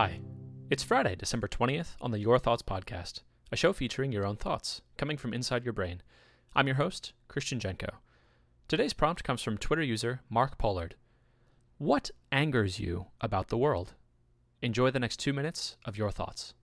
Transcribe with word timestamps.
Hi, 0.00 0.20
it's 0.70 0.84
Friday, 0.84 1.16
December 1.16 1.48
20th 1.48 1.96
on 2.00 2.12
the 2.12 2.20
Your 2.20 2.38
Thoughts 2.38 2.62
podcast, 2.62 3.22
a 3.50 3.56
show 3.56 3.72
featuring 3.72 4.12
your 4.12 4.24
own 4.24 4.36
thoughts 4.36 4.80
coming 4.96 5.16
from 5.16 5.34
inside 5.34 5.64
your 5.64 5.72
brain. 5.72 6.02
I'm 6.54 6.68
your 6.68 6.76
host, 6.76 7.14
Christian 7.26 7.58
Jenko. 7.58 7.94
Today's 8.68 8.92
prompt 8.92 9.24
comes 9.24 9.42
from 9.42 9.58
Twitter 9.58 9.82
user 9.82 10.20
Mark 10.30 10.56
Pollard. 10.56 10.94
What 11.78 12.12
angers 12.30 12.78
you 12.78 13.06
about 13.20 13.48
the 13.48 13.58
world? 13.58 13.94
Enjoy 14.62 14.92
the 14.92 15.00
next 15.00 15.16
two 15.16 15.32
minutes 15.32 15.76
of 15.84 15.98
your 15.98 16.12
thoughts. 16.12 16.54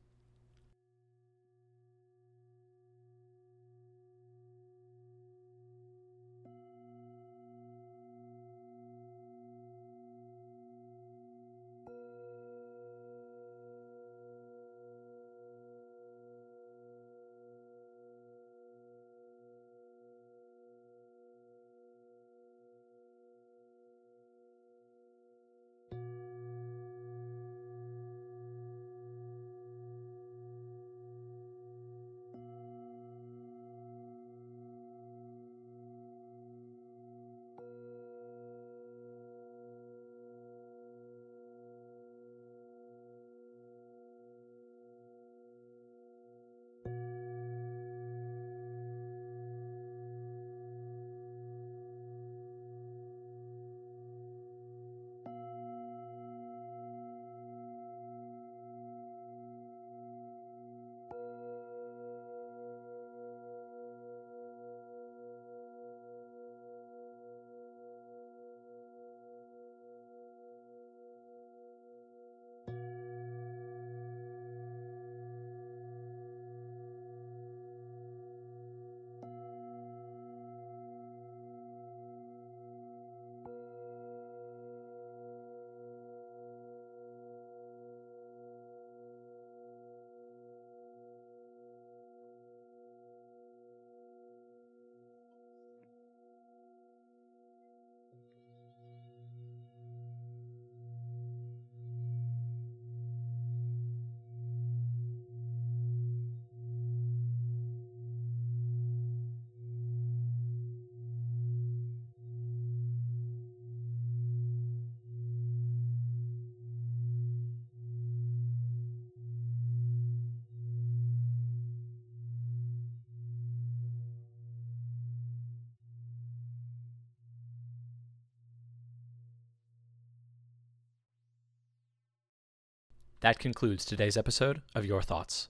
That 133.22 133.40
concludes 133.40 133.86
today's 133.86 134.18
episode 134.18 134.62
of 134.76 134.86
Your 134.86 135.02
Thoughts. 135.02 135.50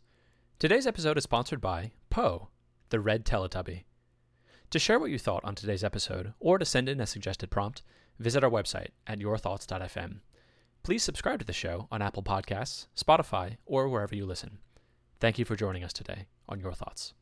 Today's 0.59 0.87
episode 0.87 1.17
is 1.17 1.23
sponsored 1.23 1.59
by 1.59 1.91
Po, 2.09 2.49
the 2.89 2.99
Red 2.99 3.25
Teletubby. 3.25 3.83
To 4.69 4.79
share 4.79 4.99
what 4.99 5.09
you 5.09 5.19
thought 5.19 5.43
on 5.43 5.55
today's 5.55 5.83
episode 5.83 6.33
or 6.39 6.57
to 6.57 6.65
send 6.65 6.87
in 6.87 7.01
a 7.01 7.07
suggested 7.07 7.49
prompt, 7.49 7.81
visit 8.19 8.43
our 8.43 8.49
website 8.49 8.89
at 9.07 9.19
yourthoughts.fm. 9.19 10.19
Please 10.83 11.03
subscribe 11.03 11.39
to 11.39 11.45
the 11.45 11.53
show 11.53 11.87
on 11.91 12.01
Apple 12.01 12.23
Podcasts, 12.23 12.87
Spotify, 12.95 13.57
or 13.65 13.89
wherever 13.89 14.15
you 14.15 14.25
listen. 14.25 14.59
Thank 15.19 15.39
you 15.39 15.45
for 15.45 15.55
joining 15.55 15.83
us 15.83 15.93
today 15.93 16.27
on 16.47 16.59
Your 16.59 16.73
Thoughts. 16.73 17.13